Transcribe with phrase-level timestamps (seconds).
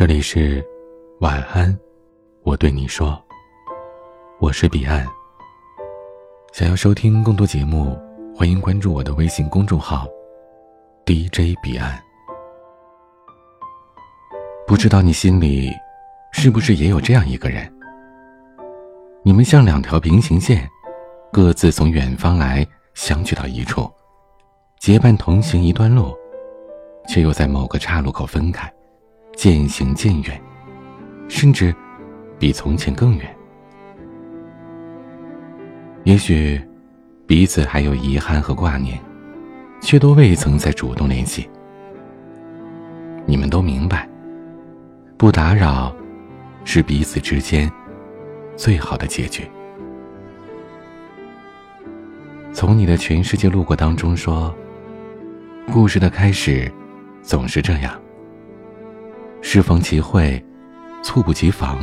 [0.00, 0.66] 这里是
[1.18, 1.78] 晚安，
[2.42, 3.22] 我对你说，
[4.38, 5.06] 我是彼岸。
[6.54, 7.98] 想要收听更多节目，
[8.34, 10.08] 欢迎关注我的微信公众号
[11.04, 12.02] DJ 彼岸。
[14.66, 15.70] 不知道你心里
[16.32, 17.70] 是不是也有这样一个人？
[19.22, 20.66] 你们像两条平行线，
[21.30, 23.86] 各自从远方来，相聚到一处，
[24.80, 26.16] 结伴同行一段路，
[27.06, 28.72] 却又在某个岔路口分开。
[29.40, 30.38] 渐行渐远，
[31.26, 31.74] 甚至
[32.38, 33.34] 比从前更远。
[36.04, 36.60] 也许
[37.26, 39.00] 彼此还有遗憾和挂念，
[39.80, 41.48] 却都未曾再主动联系。
[43.24, 44.06] 你们都明白，
[45.16, 45.90] 不打扰
[46.66, 47.72] 是彼此之间
[48.56, 49.42] 最好的结局。
[52.52, 54.54] 从你的全世界路过当中说，
[55.72, 56.70] 故事的开始
[57.22, 57.98] 总是这样。
[59.42, 60.42] 适逢其会，
[61.02, 61.78] 猝不及防。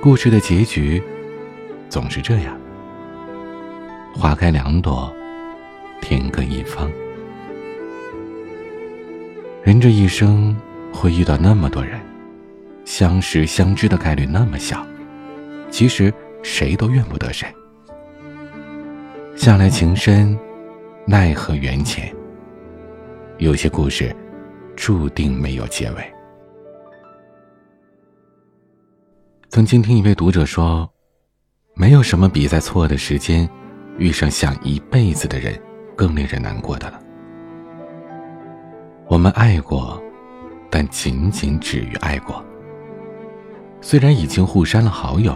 [0.00, 1.02] 故事的结局
[1.88, 2.58] 总是这样：
[4.14, 5.14] 花开两朵，
[6.00, 6.90] 天各一方。
[9.62, 10.56] 人这一生
[10.92, 12.00] 会遇到那么多人，
[12.84, 14.84] 相识相知的概率那么小，
[15.70, 17.46] 其实谁都怨不得谁。
[19.36, 20.36] 向来情深，
[21.06, 22.12] 奈何缘浅。
[23.38, 24.14] 有些故事。
[24.84, 26.12] 注定没有结尾。
[29.48, 30.90] 曾经听一位读者说
[31.76, 33.48] ：“没有什么比在错的时间
[33.96, 35.56] 遇上想一辈子的人
[35.94, 37.00] 更令人难过的了。”
[39.06, 40.02] 我们爱过，
[40.68, 42.44] 但仅仅止于爱过。
[43.80, 45.32] 虽然已经互删了好友，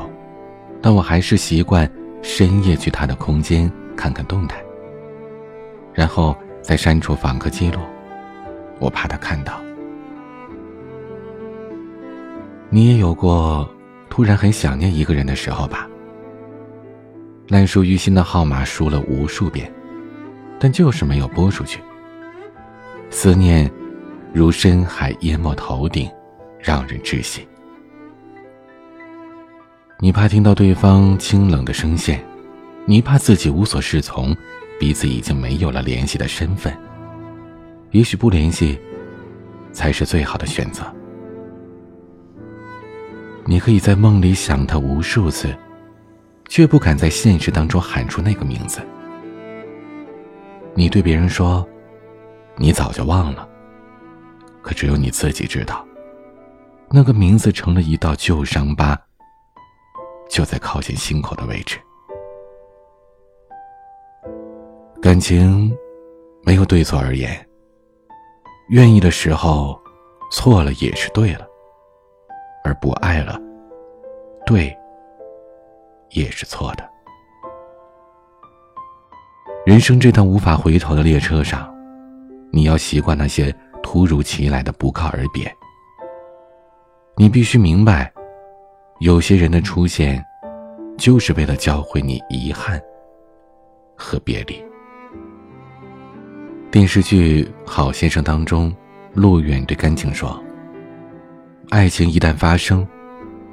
[0.83, 1.88] 但我还是习惯
[2.20, 4.60] 深夜去他的空间看看动态，
[5.94, 7.78] 然后再删除访客记录。
[8.78, 9.60] 我怕他看到。
[12.69, 13.69] 你也有过
[14.10, 15.88] 突然很想念一个人的时候吧？
[17.48, 19.72] 烂熟于心的号码输了无数遍，
[20.59, 21.81] 但就是没有拨出去。
[23.09, 23.70] 思念
[24.32, 26.10] 如深海淹没头顶，
[26.59, 27.47] 让人窒息。
[30.00, 32.22] 你怕听到对方清冷的声线，
[32.84, 34.36] 你怕自己无所适从，
[34.78, 36.76] 彼此已经没有了联系的身份。
[37.91, 38.78] 也许不联系，
[39.72, 40.84] 才是最好的选择。
[43.44, 45.56] 你可以在梦里想他无数次，
[46.48, 48.80] 却不敢在现实当中喊出那个名字。
[50.74, 51.66] 你对别人说，
[52.56, 53.48] 你早就忘了，
[54.62, 55.86] 可只有你自己知道，
[56.91, 58.98] 那个名字成了一道旧伤疤，
[60.28, 61.78] 就在靠近心口的位置。
[65.00, 65.72] 感情
[66.42, 67.46] 没有对错而言。
[68.69, 69.81] 愿意的时候，
[70.31, 71.47] 错了也是对了；
[72.65, 73.41] 而不爱了，
[74.44, 74.77] 对
[76.10, 76.84] 也是错的。
[79.65, 81.72] 人生这趟无法回头的列车上，
[82.53, 85.53] 你要习惯那些突如其来的不告而别。
[87.16, 88.12] 你必须明白，
[88.98, 90.25] 有些人的出现，
[90.98, 92.83] 就是为了教会你遗憾
[93.97, 94.60] 和别离。
[96.76, 98.70] 电视剧《好先生》当中，
[99.14, 100.38] 陆远对甘晴说
[101.72, 102.87] ：“爱情一旦发生，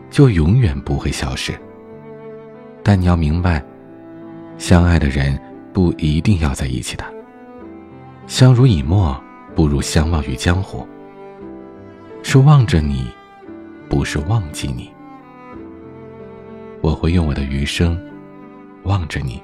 [0.09, 1.53] 就永远不会消失。
[2.83, 3.63] 但你要明白，
[4.57, 5.39] 相爱的人
[5.71, 7.05] 不一定要在一起的。
[8.27, 9.17] 相濡以沫，
[9.55, 10.85] 不如相忘于江湖。
[12.23, 13.07] 是望着你，
[13.87, 14.91] 不是忘记你。
[16.81, 17.97] 我会用我的余生，
[18.83, 19.41] 望着你，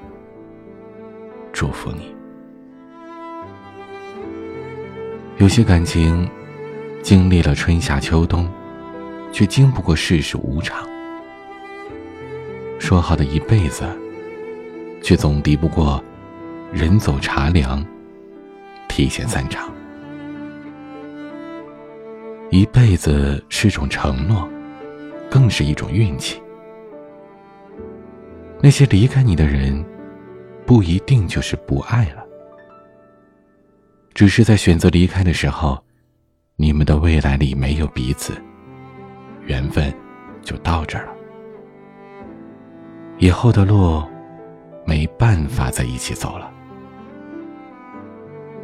[1.53, 2.13] 祝福你。”
[5.39, 6.29] 有些感情，
[7.01, 8.45] 经历了春夏秋冬，
[9.31, 10.85] 却经不过世事无常。
[12.77, 13.85] 说好的一辈子，
[15.01, 16.03] 却总敌不过
[16.73, 17.81] 人走茶凉，
[18.89, 19.71] 提前散场。
[22.49, 24.45] 一辈子是种承诺，
[25.31, 26.41] 更是一种运气。
[28.61, 29.85] 那些离开你的人，
[30.65, 32.25] 不一定就是不爱了。
[34.19, 35.81] 只是在选择离开的时候，
[36.57, 38.33] 你们的未来里没有彼此，
[39.45, 39.93] 缘分
[40.41, 41.13] 就到这儿了。
[43.17, 44.03] 以后的路，
[44.85, 46.51] 没办法在一起走了，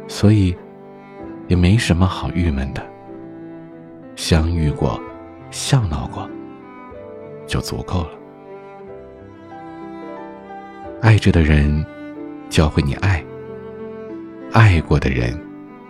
[0.06, 0.54] 所以
[1.48, 2.86] 也没什么好郁闷的。
[4.14, 5.00] 相遇过，
[5.50, 6.28] 笑闹过，
[7.46, 8.10] 就足够了。
[11.00, 11.82] 爱着的人，
[12.50, 13.24] 教会你爱；
[14.52, 15.45] 爱过的人。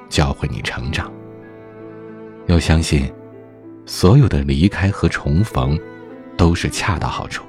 [0.09, 1.13] 教会你成长。
[2.47, 3.13] 要相信，
[3.87, 5.79] 所有的离开和重逢，
[6.37, 7.45] 都是恰到好处。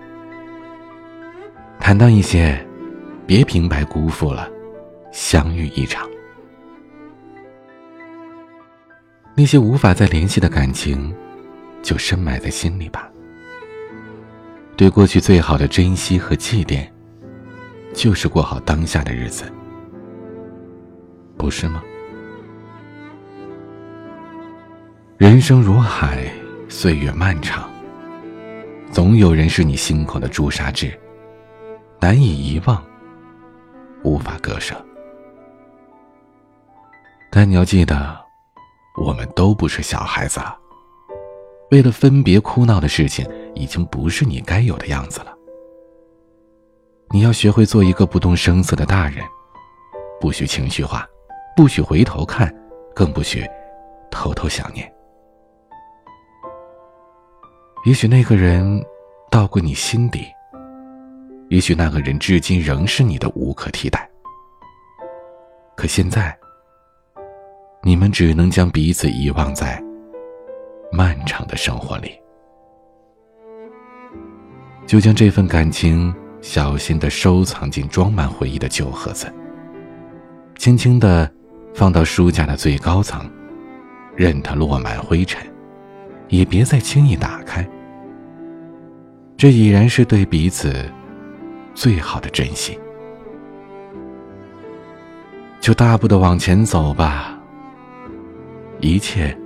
[1.80, 2.59] 坦荡一些，
[3.25, 4.50] 别平白辜负了
[5.12, 6.09] 相遇一场。
[9.36, 11.13] 那些无法再联系的感情，
[11.83, 13.09] 就深埋在心里吧。
[14.75, 16.88] 对过去最好的珍惜和祭奠，
[17.94, 19.45] 就是过好当下的日子，
[21.38, 21.83] 不是吗？
[25.18, 26.31] 人生如海，
[26.69, 27.68] 岁月漫长。
[28.92, 30.96] 总有人是你心口的朱砂痣，
[32.00, 32.86] 难以遗忘，
[34.04, 34.75] 无法割舍。
[37.31, 38.16] 但你要记得，
[39.04, 40.56] 我们都不是小孩子了。
[41.72, 45.34] 为了分别哭闹的事情，已经不是你该有的样子了。
[47.10, 49.25] 你要学会做一个不动声色的大人，
[50.22, 51.08] 不许情绪化，
[51.56, 52.54] 不许回头看，
[52.94, 53.44] 更不许
[54.12, 54.94] 偷偷想念。
[57.88, 58.86] 也许那个人
[59.31, 60.28] 到过你心底，
[61.48, 64.10] 也许那个人至今仍是你的无可替代。
[65.74, 66.38] 可现在，
[67.81, 69.81] 你们只能将彼此遗忘在
[70.92, 72.12] 漫长的生活里，
[74.86, 79.33] 就将这份感情小心的收藏进装满回忆的旧盒子，
[80.57, 81.31] 轻轻的
[81.74, 83.31] 放到书架的最高层，
[84.13, 85.42] 任它落满灰尘，
[86.28, 87.66] 也别再轻易打开。
[89.38, 90.74] 这已然是对彼此
[91.75, 92.78] 最好的珍惜，
[95.62, 97.39] 就大步的往前走吧。
[98.80, 99.38] 一切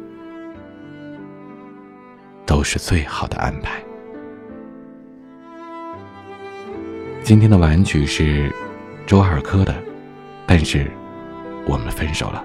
[2.46, 3.84] 都是最好的安排。
[7.22, 8.50] 今天的晚曲是
[9.06, 9.76] 周二珂的，
[10.48, 10.90] 但是
[11.68, 12.42] 我们分手了。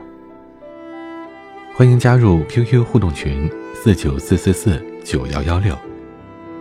[1.76, 5.78] 欢迎加入 QQ 互动群四九四四四九幺幺六。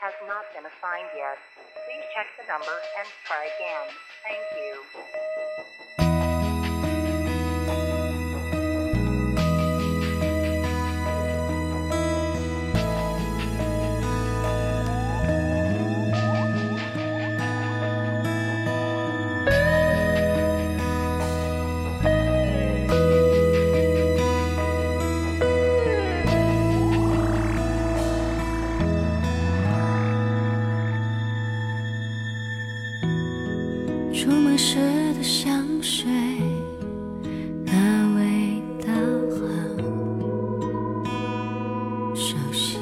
[0.00, 1.38] Has not been assigned yet.
[1.86, 3.88] Please check the number and try again.
[4.22, 6.17] Thank you.
[35.28, 36.10] 香水，
[37.62, 38.90] 那味道
[39.36, 39.36] 好
[42.14, 42.78] 熟悉。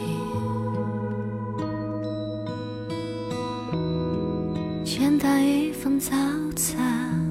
[4.85, 6.13] 简单一份早
[6.55, 7.25] 餐，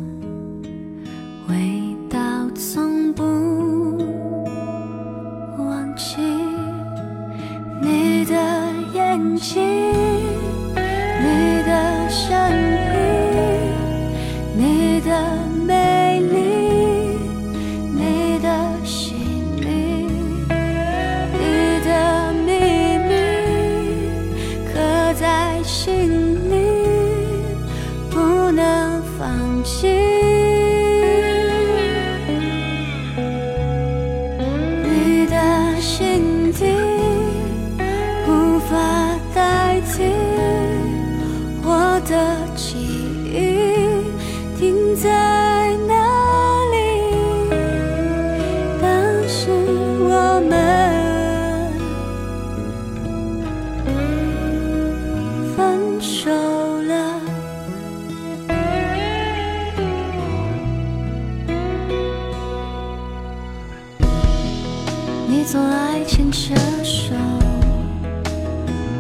[65.56, 67.16] 总爱牵着手，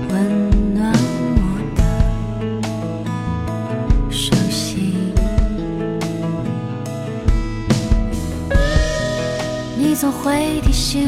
[0.07, 0.89] 温暖
[1.35, 1.39] 我
[1.75, 1.81] 的
[4.09, 5.13] 手心。
[9.77, 11.05] 你总会提醒